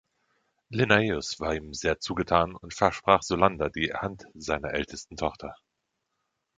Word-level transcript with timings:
Linnaeus 0.69 1.39
war 1.39 1.53
ihm 1.53 1.75
sehr 1.75 1.99
zugetan 1.99 2.55
und 2.55 2.73
versprach 2.73 3.21
Solander 3.21 3.69
die 3.69 3.93
Hand 3.93 4.25
seiner 4.33 4.73
ältesten 4.73 5.15
Tochter. 5.15 5.53